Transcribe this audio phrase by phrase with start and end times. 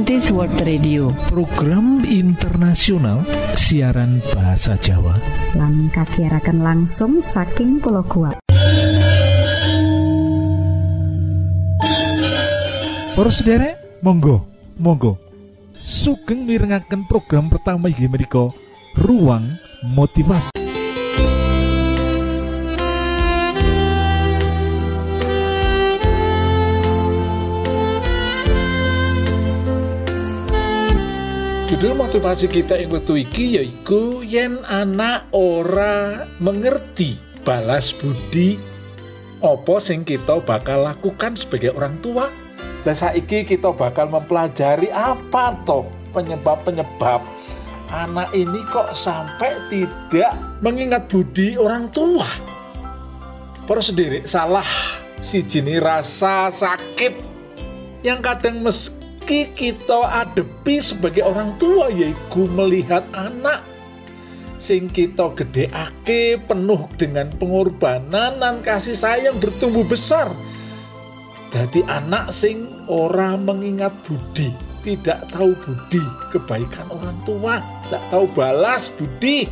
[0.00, 1.12] Adventist World Radio.
[1.28, 3.20] Program internasional
[3.52, 5.12] siaran bahasa Jawa.
[5.52, 8.40] Lan kagiatan langsung saking pulau kuat
[13.12, 14.40] Para sederek monggo
[14.80, 15.20] monggo.
[15.84, 18.48] Sugeng mirengaken program pertama inggih menika
[18.96, 19.52] ruang
[19.84, 20.69] motivasi
[31.80, 38.60] Judul motivasi kita yang waktu iki yaiku yen anak ora mengerti balas budi
[39.40, 42.28] opo sing kita bakal lakukan sebagai orang tua.
[42.84, 47.24] Dan saiki kita bakal mempelajari apa toh penyebab-penyebab
[47.88, 52.28] anak ini kok sampai tidak mengingat budi orang tua.
[53.64, 54.68] Para sendiri salah
[55.24, 57.16] si jenis rasa sakit
[58.04, 63.60] yang kadang meski meski kita adepi sebagai orang tua yaitu melihat anak.
[64.56, 70.32] Sing kita gedeake penuh dengan pengorbanan dan kasih sayang bertumbuh besar.
[71.52, 76.00] Jadi anak sing ora mengingat budi tidak tahu budi
[76.32, 79.46] kebaikan orang tua tidak tahu balas budi.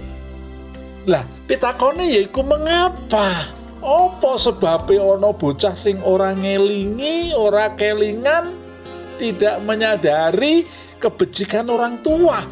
[1.05, 3.53] Lah pitakone yaiku mengapa?
[3.79, 8.58] Apa sebabnya ono bocah sing ora ngelingi, ora kelingan,
[9.19, 10.65] tidak menyadari
[11.03, 12.47] kebejikan orang tua.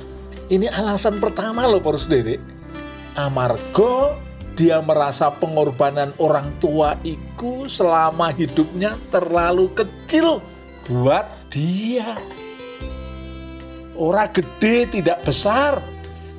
[0.47, 2.39] Ini alasan pertama loh para sendiri.
[3.17, 4.15] Amargo
[4.57, 10.39] dia merasa pengorbanan orang tua itu selama hidupnya terlalu kecil
[10.87, 12.15] buat dia.
[13.97, 15.81] Orang gede tidak besar.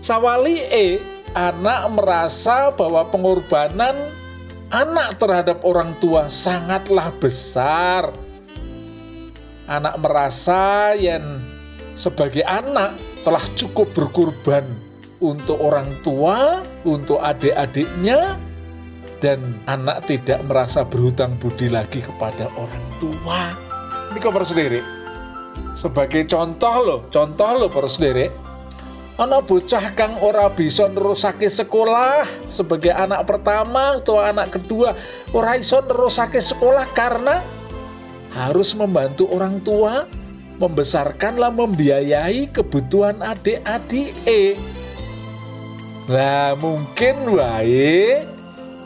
[0.02, 1.02] Sawali E,
[1.34, 3.98] anak merasa bahwa pengorbanan
[4.70, 8.14] anak terhadap orang tua sangatlah besar
[9.68, 11.44] anak merasa yang
[12.00, 12.96] sebagai anak
[13.28, 14.64] telah cukup berkorban
[15.20, 18.40] untuk orang tua, untuk adik-adiknya,
[19.20, 23.52] dan anak tidak merasa berhutang budi lagi kepada orang tua.
[24.14, 24.80] Ini kau sendiri.
[25.78, 28.30] Sebagai contoh loh, contoh loh para sendiri.
[29.18, 32.22] Anak bocah kang ora bisa nerusake sekolah
[32.54, 34.94] sebagai anak pertama atau anak kedua
[35.34, 37.42] ora iso nerusake sekolah karena
[38.34, 40.08] harus membantu orang tua
[40.58, 44.58] membesarkanlah membiayai kebutuhan adik-adik E.
[46.10, 48.24] Lah mungkin wae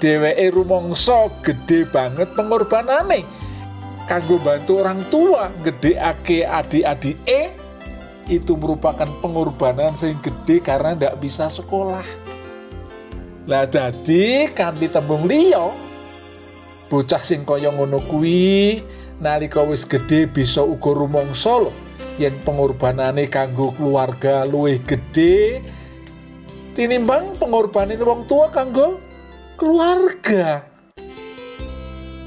[0.01, 3.23] dheweke rumangsa gede banget pengorbanane
[4.09, 7.41] kanggo bantu orang tua gede adik-adik E
[8.27, 12.03] itu merupakan pengorbanan sing gede karena ndak bisa sekolah.
[13.45, 15.73] Lah dadi kanthi tembung liya
[16.91, 18.83] bocah sing kaya ngono kuwi
[19.21, 21.71] nalika wis gede bisa uga rumangsa lho
[22.17, 25.61] yen pengorbanane kanggo keluarga luwih gede
[26.73, 28.97] tinimbang pengorbanan wong tua kanggo
[29.61, 30.65] keluarga.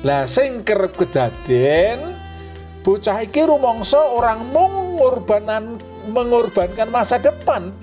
[0.07, 2.15] Lah sing kerep kedaden
[2.87, 7.75] bocah iki rumangsa orang mung ngorbanan mengorbankan masa depan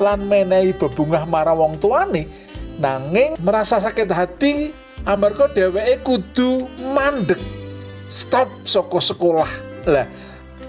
[0.00, 2.26] lan menehi bebungah marang wong tuane
[2.80, 4.72] nanging merasa sakit hati
[5.04, 6.64] amarga dheweke kudu
[6.96, 7.61] mandek
[8.12, 9.50] stop soko sekolah.
[9.88, 10.06] Lah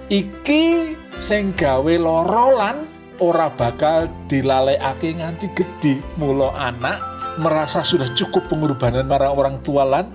[0.07, 2.87] iki sing gawe loro lan
[3.19, 6.97] ora bakal dilalekake nganti gede mulo anak
[7.37, 10.07] merasa sudah cukup pengorbanan marang orang tua lan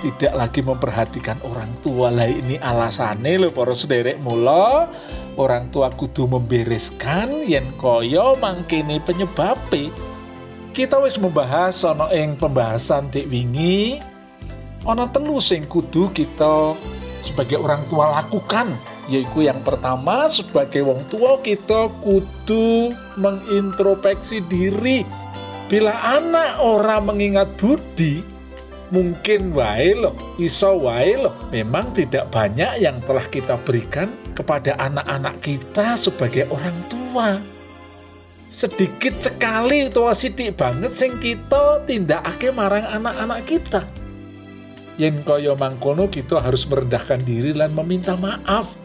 [0.00, 2.08] tidak lagi memperhatikan orang tua.
[2.08, 4.88] Lah ini alasannya lo para sederek mulo
[5.36, 9.92] orang tua kudu membereskan yen koyo mangkini penyebabnya
[10.70, 13.98] kita wis membahas sono ing pembahasan dik wingi
[14.88, 16.72] ana telu sing kudu kita
[17.20, 18.72] sebagai orang tua lakukan
[19.12, 25.04] yaitu yang pertama sebagai wong tua kita kudu mengintrospeksi diri.
[25.70, 28.22] Bila anak orang mengingat budi
[28.90, 31.34] mungkin wae loh iso wae loh.
[31.52, 37.38] Memang tidak banyak yang telah kita berikan kepada anak-anak kita sebagai orang tua.
[38.50, 43.86] Sedikit sekali tua sidik banget sing kita tindak ake marang anak-anak kita
[45.00, 48.76] yen kaya mangkono kita harus merendahkan diri dan meminta maaf.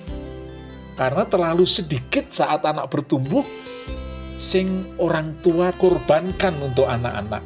[0.96, 3.44] Karena terlalu sedikit saat anak bertumbuh
[4.40, 7.44] sing orang tua korbankan untuk anak-anak.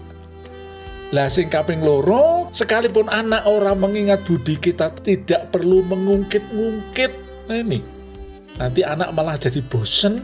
[1.09, 7.11] Lah sing kaping loro sekalipun anak orang mengingat budi kita tidak perlu mengungkit-ungkit
[7.49, 7.81] nah ini.
[8.61, 10.21] Nanti anak malah jadi bosen.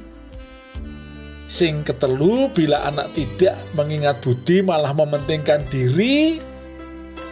[1.49, 6.37] Sing ketelu bila anak tidak mengingat budi malah mementingkan diri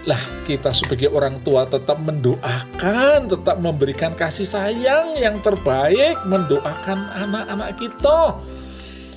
[0.04, 7.80] lah kita sebagai orang tua tetap mendoakan, tetap memberikan kasih sayang yang terbaik, mendoakan anak-anak
[7.80, 8.36] kita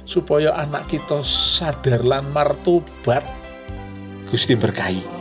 [0.06, 3.27] supaya anak kita sadar lan martobat
[4.31, 5.15] Gusti berkahi.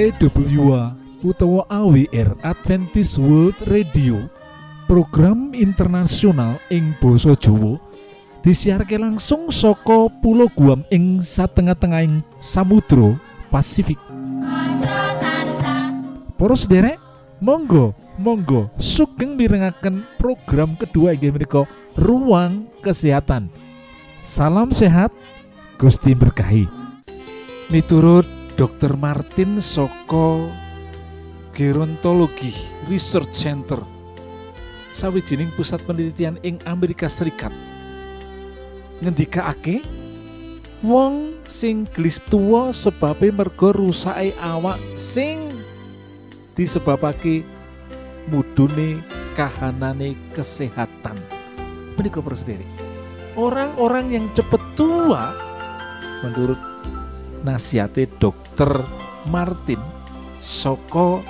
[0.00, 4.32] EWA utawa AWR Adventist World Radio.
[4.88, 7.76] Program internasional ing Boso Jowo
[8.40, 13.20] disiharke langsung soko pulau Guam ing satengah-tengahing Samudro
[13.52, 14.00] Pasifik.
[16.40, 16.96] Poros derek
[17.44, 23.52] Monggo Monggo sugeng mirengaken program kedua inggih menika Ruang Kesehatan.
[24.24, 25.12] Salam sehat
[25.76, 26.64] Gusti berkahi.
[27.68, 28.92] Miturut Dr.
[28.92, 30.52] Martin Soko
[31.56, 32.52] Gerontologi
[32.92, 33.80] Research Center
[34.92, 37.56] sawijining pusat penelitian ing Amerika Serikat
[39.00, 39.80] ngendikaake
[40.84, 45.48] wong sing gelis tuwa sebabe mergo rusake awak sing
[46.52, 47.40] disebabake
[48.28, 49.00] mudune
[49.40, 51.16] kahanane kesehatan
[51.96, 52.68] menika sendiri
[53.40, 55.32] orang-orang yang cepet tua
[56.20, 56.60] menurut
[57.44, 58.68] nasihate dokter
[59.28, 59.80] Martin
[60.40, 61.20] Soko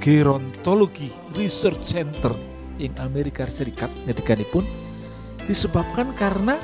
[0.00, 2.32] Gerontologi Research Center
[2.76, 3.88] ing Amerika Serikat.
[4.52, 4.64] Pun
[5.48, 6.60] disebabkan karena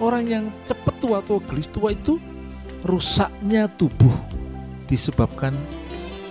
[0.00, 2.16] orang yang cepat tua atau gelis tua itu
[2.84, 4.12] rusaknya tubuh
[4.88, 5.52] disebabkan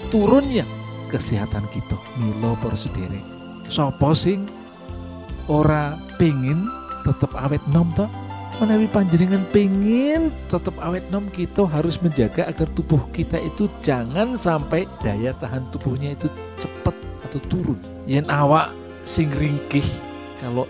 [0.09, 0.65] turunnya
[1.13, 1.97] kesehatan kita.
[2.17, 3.19] Milo persudere
[3.67, 4.47] sopo sing
[5.51, 6.67] ora pengen
[7.03, 8.07] tetap awet nom toh
[8.57, 14.89] menawi panjenengan pengen tetap awet nom kita harus menjaga agar tubuh kita itu jangan sampai
[15.05, 16.25] daya tahan tubuhnya itu
[16.57, 17.77] cepat atau turun.
[18.09, 18.73] Yang awak
[19.05, 19.85] sing ringkih
[20.41, 20.65] kalau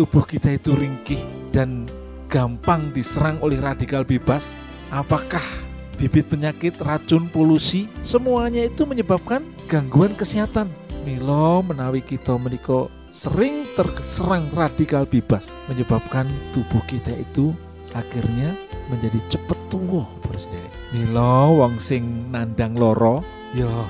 [0.00, 1.20] tubuh kita itu ringkih
[1.52, 1.84] dan
[2.32, 4.56] gampang diserang oleh radikal bebas
[4.88, 5.44] apakah
[6.00, 10.72] bibit penyakit racun polusi semuanya itu menyebabkan gangguan kesehatan?
[11.04, 16.24] Milo menawi kita meniko sering terserang radikal bebas menyebabkan
[16.56, 17.52] tubuh kita itu
[17.92, 18.56] akhirnya
[18.88, 20.68] menjadi cepet tua saudara.
[20.96, 23.20] Milo wong sing nandang loro
[23.52, 23.84] yo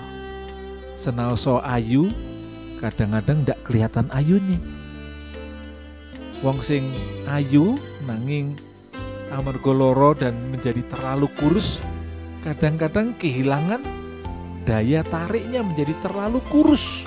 [0.98, 2.10] senal so ayu
[2.82, 4.58] kadang-kadang ndak kelihatan ayunya.
[6.42, 6.90] Wong sing
[7.30, 7.78] ayu
[8.10, 8.58] nanging
[9.30, 11.78] amarga loro dan menjadi terlalu kurus
[12.42, 13.82] kadang-kadang kehilangan
[14.66, 17.06] daya tariknya menjadi terlalu kurus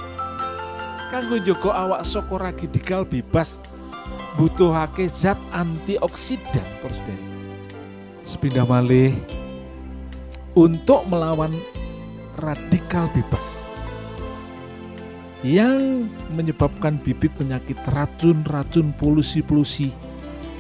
[1.10, 3.58] kanggo Joko awak saka radikal bebas
[4.38, 7.18] butuhake zat antioksidan Saudara.
[8.22, 9.18] Sepindah malih
[10.54, 11.50] untuk melawan
[12.38, 13.42] radikal bebas
[15.42, 16.06] yang
[16.38, 19.90] menyebabkan bibit penyakit racun-racun polusi-polusi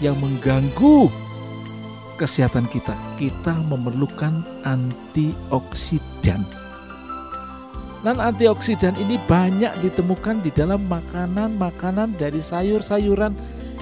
[0.01, 1.11] yang mengganggu
[2.17, 2.97] kesehatan kita.
[3.21, 6.58] Kita memerlukan antioksidan.
[7.99, 13.35] Dan antioksidan ini banyak ditemukan di dalam makanan-makanan dari sayur-sayuran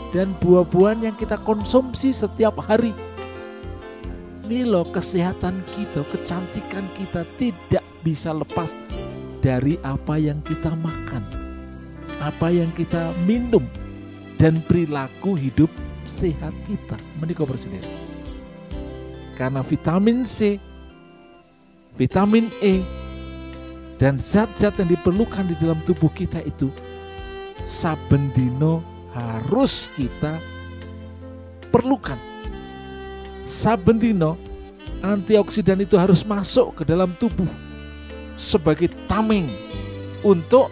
[0.09, 2.97] dan buah-buahan yang kita konsumsi setiap hari.
[4.49, 8.71] Milo kesehatan kita, kecantikan kita tidak bisa lepas
[9.43, 11.21] dari apa yang kita makan,
[12.23, 13.61] apa yang kita minum,
[14.41, 15.69] dan perilaku hidup
[16.09, 16.97] sehat kita.
[17.21, 17.85] Menikah bersendiri.
[19.37, 20.57] Karena vitamin C,
[21.99, 22.81] vitamin E,
[23.97, 26.69] dan zat-zat yang diperlukan di dalam tubuh kita itu
[27.65, 30.37] saben dino harus kita
[31.73, 32.17] perlukan.
[33.41, 34.37] Saben dino
[35.01, 37.49] antioksidan itu harus masuk ke dalam tubuh
[38.37, 39.49] sebagai tameng
[40.21, 40.69] untuk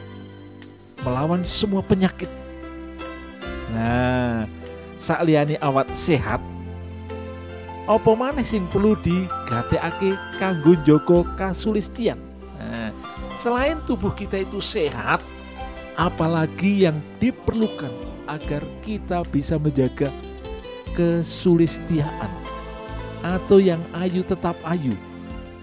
[1.02, 2.30] melawan semua penyakit.
[3.74, 4.46] Nah,
[4.96, 6.40] saat liani awat sehat,
[7.86, 12.18] apa mana sing perlu digatekake kanggo joko kasulistian.
[13.36, 15.20] Selain tubuh kita itu sehat,
[16.00, 17.92] apalagi yang diperlukan
[18.26, 20.10] agar kita bisa menjaga
[20.96, 22.32] kesulistiaan
[23.22, 24.96] atau yang ayu tetap ayu.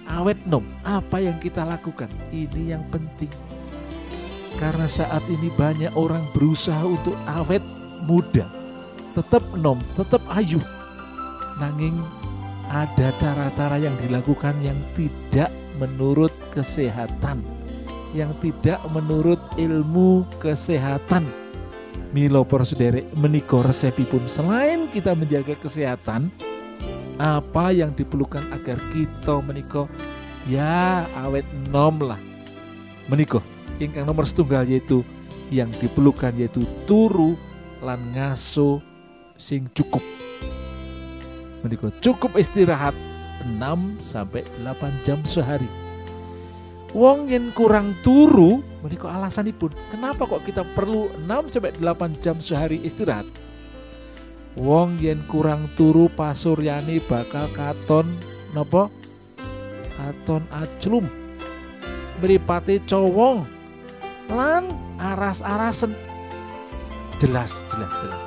[0.05, 2.11] Awet nom apa yang kita lakukan?
[2.29, 3.33] Ini yang penting.
[4.61, 7.65] Karena saat ini banyak orang berusaha untuk awet
[8.05, 8.45] muda.
[9.17, 10.61] Tetap nom tetap ayu.
[11.57, 11.97] Nanging
[12.69, 15.49] ada cara-cara yang dilakukan yang tidak
[15.81, 17.41] menurut kesehatan
[18.13, 21.25] yang tidak menurut ilmu kesehatan.
[22.13, 24.29] Milo persederek meniko resepipun.
[24.29, 26.29] Selain kita menjaga kesehatan
[27.17, 29.89] apa yang diperlukan agar kita meniko
[30.45, 32.21] ya awet nom lah.
[33.09, 33.41] Meniko
[33.81, 35.01] ingkang nomor setunggal yaitu
[35.49, 37.33] yang diperlukan yaitu turu
[37.81, 38.85] lan ngaso
[39.41, 40.05] sing cukup.
[41.65, 42.93] Meniko cukup istirahat
[43.49, 45.82] 6 sampai 8 jam sehari
[46.93, 52.85] Wong yang kurang turu menika alasanipun kenapa kok kita perlu 6 sampai 8 jam sehari
[52.85, 53.25] istirahat?
[54.61, 58.13] Wong yen kurang turu pasuryani bakal katon
[58.53, 58.93] nopo
[59.97, 61.09] katon aclum
[62.21, 63.49] mripate cowong.
[64.29, 64.71] Lan
[65.01, 65.97] aras-arasen.
[67.19, 68.23] Jelas jelas jelas.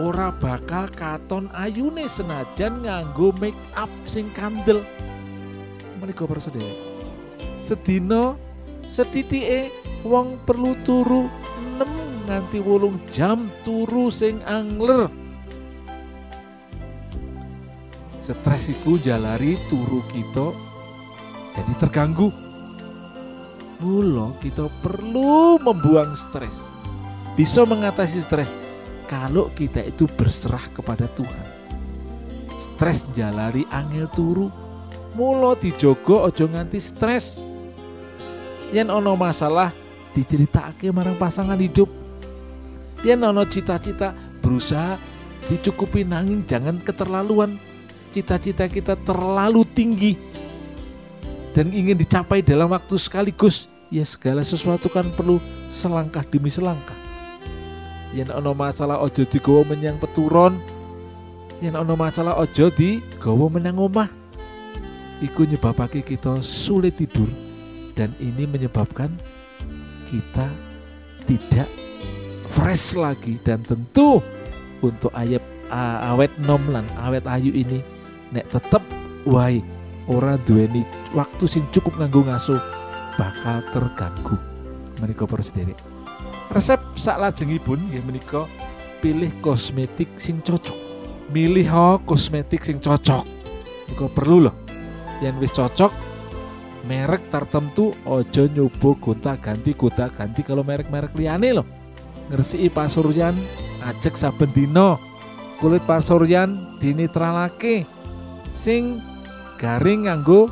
[0.00, 4.80] Ora bakal katon ayune senajan nganggo make up sing kandel.
[6.00, 6.89] Para sedherek
[7.60, 8.34] sedina
[8.88, 9.70] sedithike
[10.02, 11.28] wong perlu turu
[11.78, 15.08] 6 nganti wolung jam turu sing angler.
[18.20, 20.54] Stres iku jalari turu kita
[21.58, 22.30] jadi terganggu.
[23.80, 26.62] Mula kita perlu membuang stres.
[27.34, 28.52] Bisa mengatasi stres
[29.10, 31.46] kalau kita itu berserah kepada Tuhan.
[32.54, 34.46] Stres jalari angel turu.
[35.18, 37.49] Mulo dijogo ojo nganti stres
[38.70, 39.74] yen ono masalah
[40.14, 41.90] diceritake marang pasangan hidup.
[43.02, 44.98] Yen ono cita-cita berusaha
[45.50, 47.58] dicukupi nanging jangan keterlaluan.
[48.10, 50.18] Cita-cita kita terlalu tinggi
[51.54, 53.70] dan ingin dicapai dalam waktu sekaligus.
[53.90, 56.94] Ya segala sesuatu kan perlu selangkah demi selangkah.
[58.14, 60.58] Yen ono masalah ojo digawa menyang peturon.
[61.58, 64.10] Yen ono masalah ojo digawa menyang omah.
[65.20, 67.49] Iku nyebabake kita sulit tidur
[67.94, 69.10] dan ini menyebabkan
[70.08, 70.46] kita
[71.28, 71.68] tidak
[72.52, 73.38] fresh lagi.
[73.42, 74.18] Dan tentu
[74.82, 75.42] untuk ayat
[76.06, 77.82] awet nom lan awet ayu ini
[78.34, 78.82] nek tetep
[79.26, 79.62] wae
[80.10, 80.82] ora duweni
[81.14, 82.58] waktu sing cukup nganggo ngaso
[83.14, 84.36] bakal terganggu.
[85.00, 85.72] Menika para sendiri
[86.50, 88.42] resep sak lajengipun nggih menika
[89.00, 90.76] pilih kosmetik sing cocok.
[91.30, 93.22] Milih ho kosmetik sing cocok.
[93.86, 94.56] Niku perlu loh.
[95.22, 95.92] Yang wis cocok
[96.86, 100.40] merek tertentu ojo nyoba gonta ganti gonta ganti.
[100.40, 101.66] Kalau merek-merek liane loh
[102.30, 103.34] ngersii pasuryan
[103.82, 104.94] ajek saben dino
[105.58, 107.82] kulit pasuryan dinitralake
[108.54, 109.02] sing
[109.58, 110.48] garing nganggo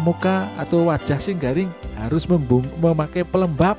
[0.00, 3.76] muka atau wajah sing garing harus membung, memakai pelembab.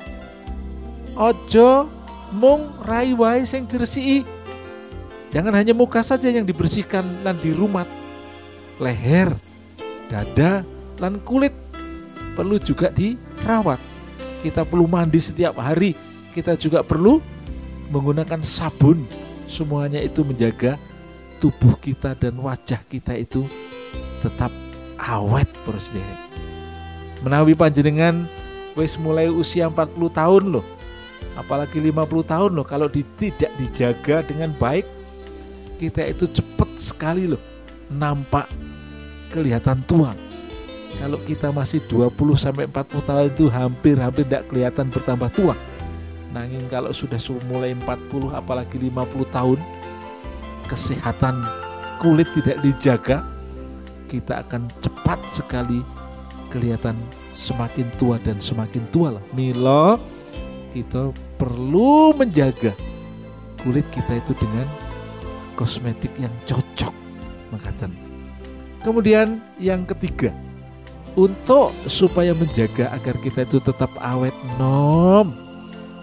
[1.14, 1.90] Ojo
[2.34, 4.26] mung rai wae sing diresiki.
[5.34, 7.90] Jangan hanya muka saja yang dibersihkan dan dirumat.
[8.82, 9.34] Leher
[10.10, 10.66] dada
[10.98, 11.54] dan kulit
[12.34, 13.80] perlu juga dirawat.
[14.44, 15.96] Kita perlu mandi setiap hari.
[16.36, 17.22] Kita juga perlu
[17.94, 19.06] menggunakan sabun.
[19.48, 20.76] Semuanya itu menjaga
[21.38, 23.46] tubuh kita dan wajah kita itu
[24.24, 24.50] tetap
[24.98, 26.34] awet terus deh
[27.24, 28.28] menawi panjenengan
[28.76, 30.66] wis mulai usia 40 tahun loh.
[31.34, 34.86] Apalagi 50 tahun loh kalau tidak dijaga dengan baik
[35.82, 37.42] kita itu cepat sekali loh
[37.90, 38.46] nampak
[39.34, 40.14] kelihatan tua
[41.02, 45.56] kalau kita masih 20 sampai 40 tahun itu hampir-hampir tidak kelihatan bertambah tua
[46.34, 49.60] nanging kalau sudah mulai 40 apalagi 50 tahun
[50.66, 51.42] kesehatan
[52.02, 53.18] kulit tidak dijaga
[54.10, 55.82] kita akan cepat sekali
[56.54, 56.94] kelihatan
[57.34, 59.24] semakin tua dan semakin tua lah.
[59.34, 59.98] Milo
[60.70, 61.10] kita
[61.42, 62.78] perlu menjaga
[63.66, 64.70] kulit kita itu dengan
[65.58, 66.94] kosmetik yang cocok
[67.50, 67.90] makatan.
[68.86, 70.30] Kemudian yang ketiga,
[71.14, 75.34] untuk supaya menjaga agar kita itu tetap awet nom,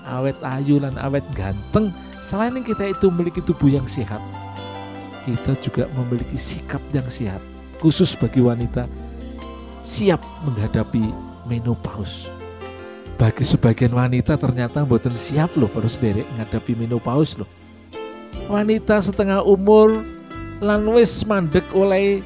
[0.07, 1.91] awet ayu dan awet ganteng,
[2.23, 4.23] selain kita itu memiliki tubuh yang sehat,
[5.27, 7.43] kita juga memiliki sikap yang sehat,
[7.83, 8.87] khusus bagi wanita
[9.81, 11.11] siap menghadapi
[11.49, 12.31] menopause
[13.21, 17.49] bagi sebagian wanita ternyata mboten siap loh harus derek menghadapi menopause loh.
[18.49, 19.93] Wanita setengah umur
[20.65, 22.25] lan wis mandek oleh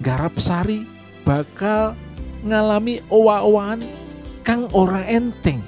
[0.00, 0.88] garap sari
[1.26, 1.98] bakal
[2.46, 3.82] ngalami owa-owaan
[4.46, 5.58] kang ora enteng.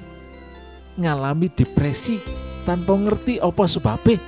[0.95, 2.23] Ngalami depresi
[2.63, 4.23] tanpa ngerti apa sebabnya.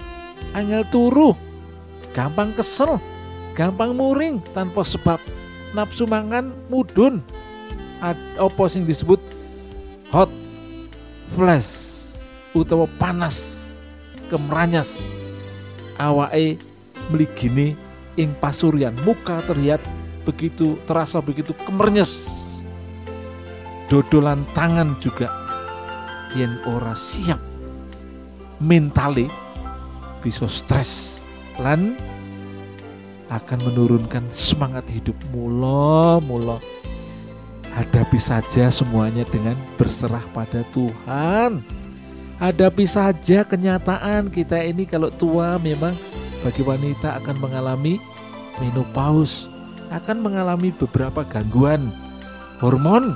[0.50, 1.30] Angel turu,
[2.10, 2.98] gampang kesel,
[3.54, 5.22] gampang muring tanpa sebab.
[5.70, 7.22] nafsu mangan mudun
[8.02, 9.22] apa sing disebut
[10.10, 10.30] hot
[11.30, 11.70] flash
[12.50, 13.70] utawa panas
[14.26, 14.98] kemranyas
[15.94, 16.58] awake
[17.12, 17.78] meligini
[18.18, 19.78] ing pasuryan muka terlihat
[20.22, 22.26] begitu terasa begitu kemernyes.
[23.90, 25.26] Dodolan tangan juga
[26.38, 27.42] yang ora siap
[28.62, 29.26] mentali
[30.22, 31.18] bisa stres
[31.58, 31.98] lan
[33.30, 35.18] akan menurunkan semangat hidup.
[35.34, 36.62] Mula mula
[37.74, 41.62] hadapi saja semuanya dengan berserah pada Tuhan.
[42.40, 45.92] Hadapi saja kenyataan kita ini kalau tua memang
[46.40, 48.00] bagi wanita akan mengalami
[48.56, 49.49] menopause
[49.90, 51.90] akan mengalami beberapa gangguan
[52.62, 53.14] hormon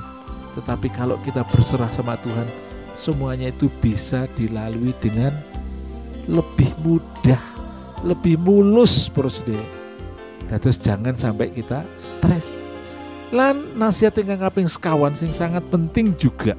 [0.55, 2.47] tetapi kalau kita berserah sama Tuhan
[2.95, 5.35] semuanya itu bisa dilalui dengan
[6.25, 7.41] lebih mudah,
[8.01, 9.61] lebih mulus prosedur.
[10.47, 12.55] Terus jangan sampai kita stres.
[13.33, 16.53] Lan nasihat yang kaping sekawan sing sangat penting juga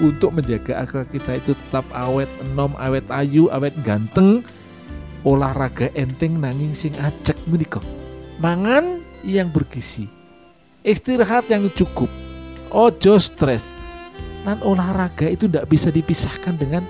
[0.00, 4.40] untuk menjaga agar kita itu tetap awet enom, awet ayu, awet ganteng,
[5.28, 7.84] olahraga enteng nanging sing acek menika.
[8.40, 10.08] Mangan yang bergizi,
[10.84, 12.08] istirahat yang cukup,
[12.72, 13.68] ojo stres,
[14.44, 16.82] dan olahraga itu tidak bisa dipisahkan dengan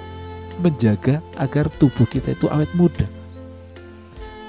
[0.60, 3.08] menjaga agar tubuh kita itu awet muda.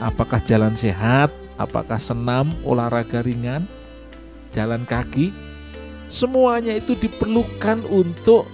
[0.01, 3.65] Apakah jalan sehat, apakah senam, olahraga ringan,
[4.51, 5.31] jalan kaki,
[6.11, 8.49] semuanya itu diperlukan untuk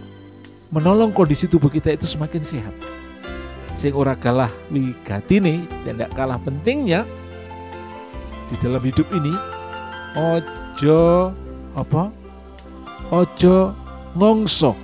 [0.71, 2.75] menolong kondisi tubuh kita itu semakin sehat.
[3.77, 7.05] Sing ora kalah wigatine dan tidak kalah pentingnya
[8.47, 9.33] di dalam hidup ini
[10.15, 11.31] ojo
[11.75, 12.09] apa?
[13.11, 13.71] Ojo
[14.15, 14.75] ngongso.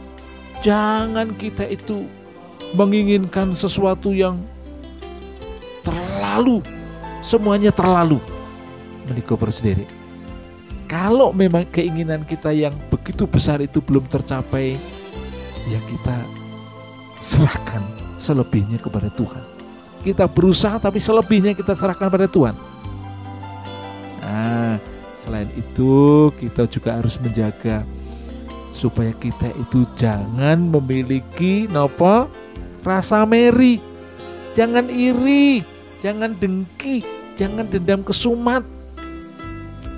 [0.64, 2.08] Jangan kita itu
[2.76, 4.40] menginginkan sesuatu yang
[5.84, 6.64] terlalu
[7.20, 8.20] semuanya terlalu.
[9.04, 9.84] Menikah sendiri
[10.88, 14.78] kalau memang keinginan kita yang begitu besar itu belum tercapai
[15.68, 16.16] ya kita
[17.18, 17.82] serahkan
[18.22, 19.44] selebihnya kepada Tuhan.
[20.06, 22.73] Kita berusaha tapi selebihnya kita serahkan pada Tuhan
[24.24, 24.80] nah
[25.20, 27.84] selain itu kita juga harus menjaga
[28.74, 32.28] supaya kita itu jangan memiliki nopo
[32.84, 33.80] rasa meri,
[34.52, 35.64] jangan iri,
[36.04, 37.06] jangan dengki,
[37.40, 38.66] jangan dendam kesumat.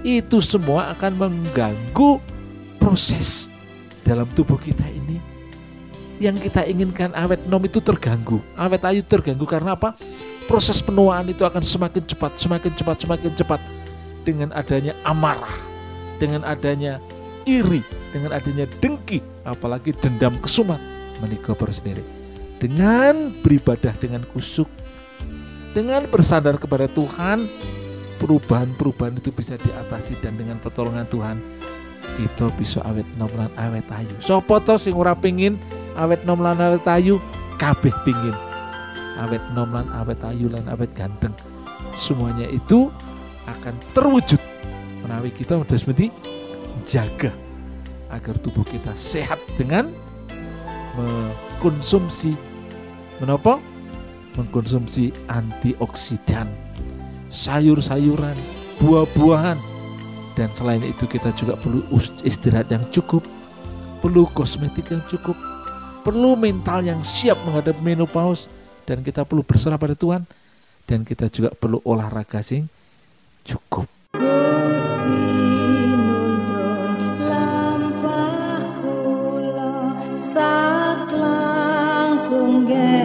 [0.05, 2.21] Itu semua akan mengganggu
[2.77, 3.49] proses
[4.05, 5.17] dalam tubuh kita ini.
[6.21, 9.97] Yang kita inginkan awet nom itu terganggu, awet ayu terganggu karena apa?
[10.45, 13.59] Proses penuaan itu akan semakin cepat, semakin cepat, semakin cepat
[14.25, 15.55] dengan adanya amarah,
[16.17, 16.97] dengan adanya
[17.45, 20.81] iri, dengan adanya dengki, apalagi dendam kesumat
[21.21, 22.03] menikah sendiri
[22.59, 24.67] dengan beribadah dengan kusuk,
[25.75, 27.45] dengan bersandar kepada Tuhan,
[28.17, 31.38] perubahan-perubahan itu bisa diatasi dan dengan pertolongan Tuhan
[32.15, 34.15] kita bisa awet nom lan awet ayu.
[34.23, 35.59] Sopo to sing ora pengin
[35.99, 37.19] awet nom lan awet ayu,
[37.59, 38.35] kabeh pingin
[39.19, 41.35] awet nom lan awet ayu lan awet ganteng.
[41.95, 42.88] Semuanya itu
[43.45, 44.41] akan terwujud
[45.05, 46.10] menawi kita harus mesti
[46.86, 47.29] jaga
[48.10, 49.89] agar tubuh kita sehat dengan
[50.95, 52.34] mengkonsumsi
[53.21, 53.62] menapa?
[54.36, 56.51] Mengkonsumsi antioksidan
[57.31, 58.36] sayur-sayuran
[58.84, 59.60] buah-buahan.
[60.36, 61.79] Dan selain itu kita juga perlu
[62.27, 63.23] istirahat yang cukup
[64.03, 65.39] perlu kosmetik yang cukup
[66.03, 68.51] perlu mental yang siap menghadapi menopause
[68.84, 70.27] dan kita perlu berserah pada Tuhan.
[70.86, 72.69] Dan kita juga perlu olahraga sing
[73.45, 73.86] cukup.
[80.36, 81.47] Saklangkung
[82.67, 83.04] geng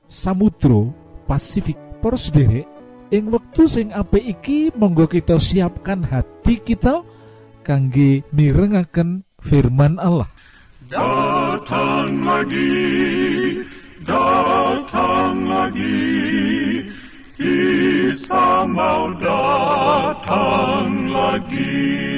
[0.11, 0.91] Samudra
[1.23, 2.67] Pasifik para sederek
[3.15, 7.07] ing wektu sing apik iki monggo kita siapkan hati kita
[7.63, 10.27] kangge mirengaken firman Allah
[10.91, 13.63] Datang lagi,
[14.03, 16.03] datang lagi,
[17.39, 22.11] Isa mau datang lagi.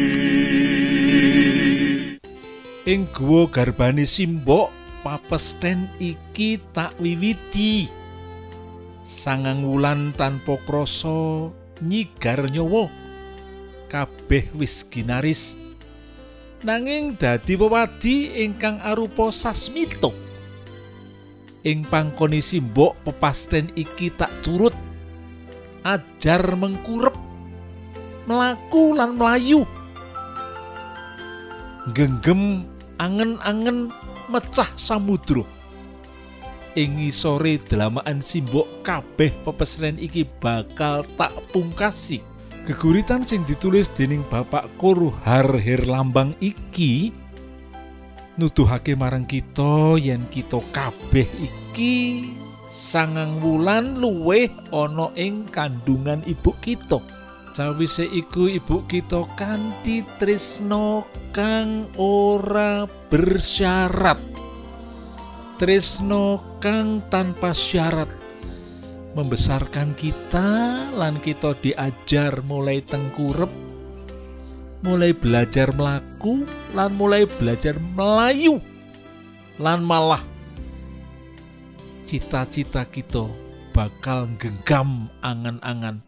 [2.83, 7.91] ing guwa garbane simbok papesten iki tak wiwiti.
[9.03, 11.51] Sangang wulan tanpa krasa
[11.83, 12.89] nyigar nyawa.
[13.91, 15.59] Kabeh wis ginaris.
[16.63, 20.23] Nanging dadi wewadi ingkang arupa sasmito
[21.63, 24.75] ing pangkoni simbok pepasten iki tak turut
[25.87, 27.15] ajar mengkurep
[28.27, 29.63] melaku lan melayu
[31.95, 32.67] genggem
[32.99, 33.91] angen-angen
[34.29, 35.43] mecah samudra.
[36.73, 42.25] Ing sore delamaan simbok kabeh pepesren iki bakal tak pungkasi.
[42.63, 47.11] Geguritan sing ditulis dening Bapak Koruhar Herlambang iki
[48.39, 52.25] nuduhake marang kita yen kita kabeh iki
[52.73, 56.97] sangang wulan luweh ana ing kandungan ibu kita
[57.53, 64.17] sawise iku ibu kita kanthi tresno kang ora bersyarat.
[65.61, 68.09] Tresno kang tanpa syarat.
[69.13, 70.49] Membesarkan kita
[70.97, 73.63] lan kita diajar mulai tengkurep
[74.83, 76.43] mulai belajar melaku
[76.75, 78.59] lan mulai belajar melayu
[79.55, 80.19] lan malah
[82.03, 83.31] cita-cita kita
[83.71, 86.03] bakal genggam angan-angan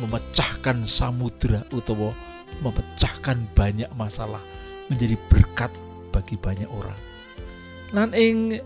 [0.00, 2.14] memecahkan samudra utawa
[2.60, 4.40] memecahkan banyak masalah
[4.88, 5.72] menjadi berkat
[6.12, 6.96] bagi banyak orang.
[7.92, 8.60] Lan ing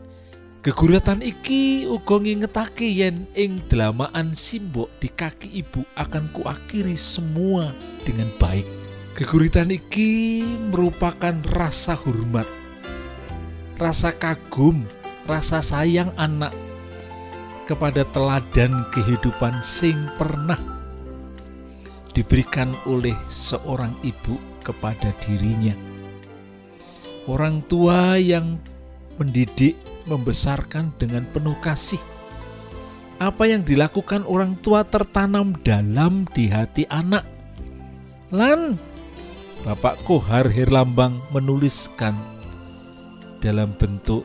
[0.62, 7.70] geguritan iki uga ngingetake yen ing delamaan simbok di kaki ibu akan kuakhiri semua
[8.02, 8.66] dengan baik.
[9.16, 12.44] Geguritan iki merupakan rasa hormat,
[13.80, 14.84] rasa kagum,
[15.24, 16.52] rasa sayang anak
[17.64, 20.75] kepada teladan kehidupan sing pernah
[22.16, 25.76] diberikan oleh seorang ibu kepada dirinya.
[27.28, 28.56] Orang tua yang
[29.20, 29.76] mendidik,
[30.08, 32.00] membesarkan dengan penuh kasih.
[33.20, 37.28] Apa yang dilakukan orang tua tertanam dalam di hati anak.
[38.32, 38.80] Lan
[39.66, 42.16] Bapak Kohar Herlambang menuliskan
[43.44, 44.24] dalam bentuk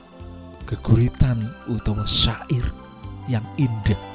[0.69, 2.63] geguritan utawa syair
[3.25, 4.10] yang indah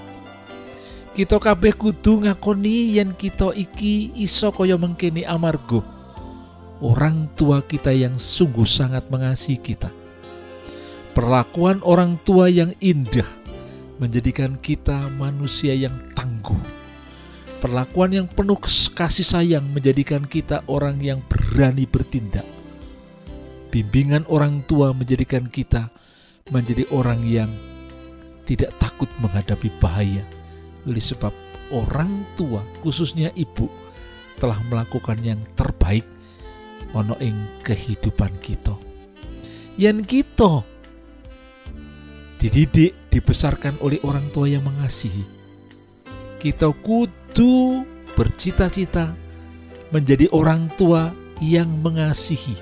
[1.16, 5.80] kita kabeh kudu ngakoni yen kita iki iso kaya mengkini amargo
[6.84, 9.88] orang tua kita yang sungguh sangat mengasihi kita.
[11.16, 13.24] Perlakuan orang tua yang indah
[13.96, 16.60] menjadikan kita manusia yang tangguh.
[17.64, 18.60] Perlakuan yang penuh
[18.92, 22.44] kasih sayang menjadikan kita orang yang berani bertindak.
[23.72, 25.88] Bimbingan orang tua menjadikan kita
[26.52, 27.48] menjadi orang yang
[28.44, 30.22] tidak takut menghadapi bahaya
[30.86, 31.34] oleh sebab
[31.74, 33.66] orang tua khususnya ibu
[34.38, 36.06] telah melakukan yang terbaik
[36.94, 38.72] ono ing kehidupan kita.
[39.76, 40.64] Yang kita
[42.40, 45.36] dididik dibesarkan oleh orang tua yang mengasihi
[46.36, 49.16] kita kudu bercita-cita
[49.90, 52.54] menjadi orang tua yang mengasihi.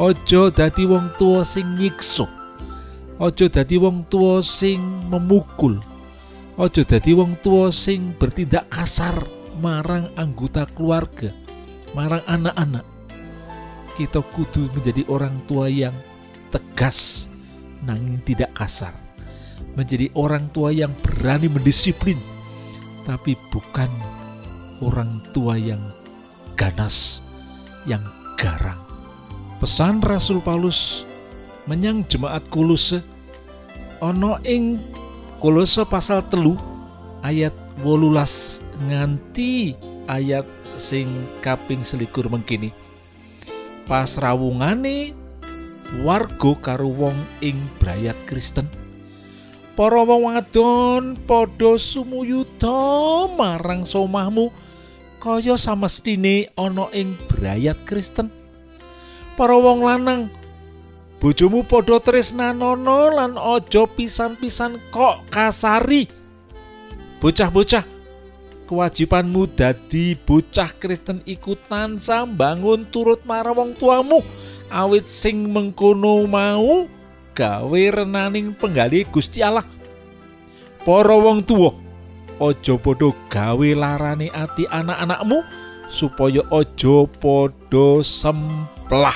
[0.00, 2.24] Ojo dadi wong tua sing nyiksa
[3.22, 5.78] ojo dadi wong tua sing memukul
[6.62, 9.18] ojo dadi wong tua sing bertindak kasar
[9.58, 11.34] marang anggota keluarga
[11.90, 12.86] marang anak-anak.
[13.98, 15.92] Kita kudu menjadi orang tua yang
[16.54, 17.26] tegas
[17.82, 18.94] nanging tidak kasar.
[19.74, 22.16] Menjadi orang tua yang berani mendisiplin
[23.10, 23.90] tapi bukan
[24.86, 25.82] orang tua yang
[26.54, 27.26] ganas
[27.90, 28.06] yang
[28.38, 28.78] garang.
[29.58, 31.02] Pesan Rasul Paulus
[31.66, 33.02] menyang jemaat Kolose
[33.98, 34.78] ana ing
[35.42, 36.54] Kolose pasal telu
[37.18, 37.50] ayat
[37.82, 39.74] wolulas nganti
[40.06, 40.46] ayat
[40.78, 42.70] sing kaping selikur mengkini
[43.90, 45.18] pas rawungane
[46.06, 48.70] warga karo wong ing brayat Kristen.
[49.74, 54.54] Para wong wadon padha sumuyuda marang somahmu
[55.18, 58.30] kaya samestine ana ing brayat Kristen.
[59.34, 60.30] Para wong lanang
[61.22, 66.10] bojomu padha tresnanono lan aja pisan-pisan kok kasari.
[67.22, 67.86] Bocah-bocah,
[68.66, 74.18] kewajibanmu dadi bocah Kristen iku tansah bangun turut marang wong tuamu
[74.66, 76.90] awit sing mengkono mau
[77.38, 79.62] gawe renaning penggali Gusti Allah.
[80.82, 81.78] Para wong tuwa,
[82.42, 85.46] aja padha gawe larane ati anak-anakmu
[85.86, 89.14] supaya aja padha semplah.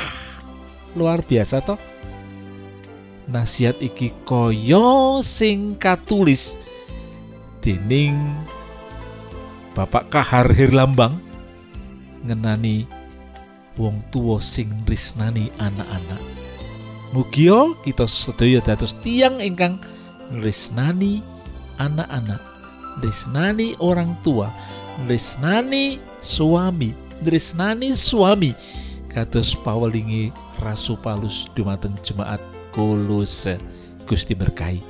[0.94, 1.95] Luar biasa toh.
[3.26, 6.54] Nasihat iki kaya sing katulis
[7.58, 8.14] dening
[9.74, 11.18] Bapak Kahar Herlambang
[12.22, 12.86] ngenani
[13.74, 16.22] wong tuwa sing risnani anak-anak.
[17.10, 19.74] Mugia kita sedaya dados tiang ingkang
[20.38, 21.18] risnani
[21.82, 22.38] anak-anak,
[23.02, 24.54] risnani orang tua,
[25.10, 26.94] risnani suami,
[27.26, 28.54] risnani suami.
[29.10, 30.30] Kados pawelingi
[30.62, 32.40] Rasul Paulus dumateng jemaat
[32.76, 33.56] Kolose.
[34.04, 34.84] Gusti berkahi.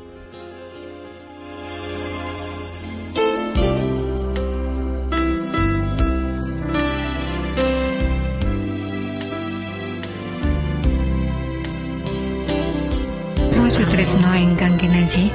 [13.76, 15.28] Sutrisno ingkang kinaji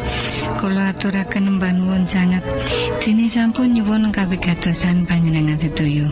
[0.57, 2.41] kula aturaken mbangun sanget
[2.97, 6.09] dene sampun nyuwun kawigatosan panjenengan sedaya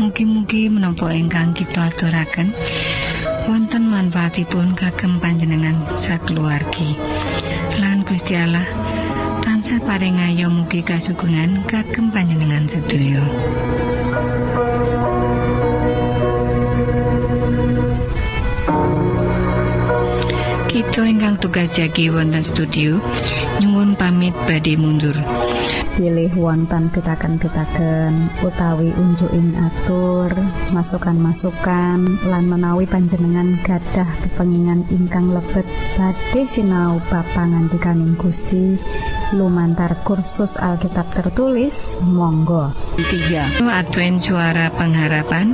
[0.00, 2.56] mugi-mugi menapa ingkang kita aturaken
[3.46, 6.98] wonten manfaatipun kagem panjenengan sakeluargi
[7.78, 8.66] lan Gusti Allah
[9.46, 13.22] tansah paring ayo mugi kasugengan kagem panjenengan sedaya
[20.66, 22.98] Kita ingkang tugas jagi wonten studio
[23.62, 25.16] nyuwun pamit badhe mundur.
[25.96, 30.28] Pilih wonten pitaken-pitaken utawi unjuking atur
[30.76, 35.64] masukan-masukan lan menawi panjenengan gadah kepengingan ingkang lebet
[35.96, 38.76] badhe sinau bab pangantikaning Gusti.
[39.34, 42.70] Lumantar kursus Alkitab tertulis monggo.
[42.94, 43.58] 3.
[43.58, 45.50] Advent Suara Pengharapan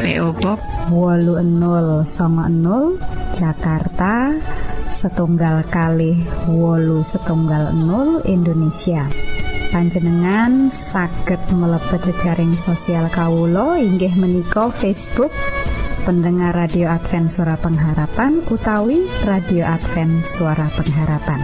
[0.00, 2.96] PO Box 8090
[3.36, 4.40] Jakarta
[4.88, 6.16] setunggal kali
[6.48, 9.04] wolu setunggal 0 Indonesia
[9.70, 15.30] panjenengan saged mlebet jejaring sosial kawulo inggih menika Facebook
[16.02, 21.38] pendengar radio Advent suara pengharapan utawi radio Advent suara pengharapan.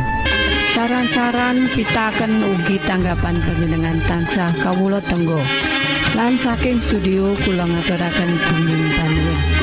[0.74, 5.40] Saran-saran pitaken ugi tanggapan panjenengan tansah kawula tenggo.
[6.18, 9.55] Lan saking studio kula ngaturaken bumi panuwun